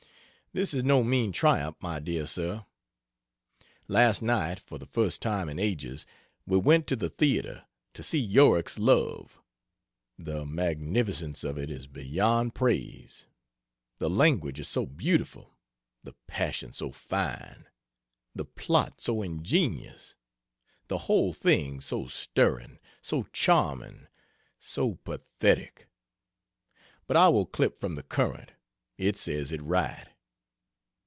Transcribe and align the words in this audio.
This 0.53 0.73
is 0.73 0.83
no 0.83 1.01
mean 1.01 1.31
triumph, 1.31 1.77
my 1.81 1.99
dear 2.01 2.27
sir. 2.27 2.65
Last 3.87 4.21
night, 4.21 4.59
for 4.59 4.77
the 4.77 4.85
first 4.85 5.21
time 5.21 5.47
in 5.47 5.57
ages, 5.57 6.05
we 6.45 6.57
went 6.57 6.87
to 6.87 6.97
the 6.97 7.07
theatre 7.09 7.65
to 7.93 8.03
see 8.03 8.19
Yorick's 8.19 8.77
Love. 8.77 9.39
The 10.19 10.45
magnificence 10.45 11.41
of 11.45 11.57
it 11.57 11.71
is 11.71 11.87
beyond 11.87 12.53
praise. 12.53 13.27
The 13.99 14.09
language 14.09 14.59
is 14.59 14.67
so 14.67 14.85
beautiful, 14.85 15.55
the 16.03 16.15
passion 16.27 16.73
so 16.73 16.91
fine, 16.91 17.69
the 18.35 18.43
plot 18.43 18.99
so 18.99 19.21
ingenious, 19.21 20.17
the 20.89 20.97
whole 21.07 21.31
thing 21.31 21.79
so 21.79 22.07
stirring, 22.07 22.77
so 23.01 23.23
charming, 23.31 24.07
so 24.59 24.95
pathetic! 24.95 25.87
But 27.07 27.15
I 27.15 27.29
will 27.29 27.45
clip 27.45 27.79
from 27.79 27.95
the 27.95 28.03
Courant 28.03 28.51
it 28.97 29.15
says 29.15 29.53
it 29.53 29.61
right. 29.61 30.09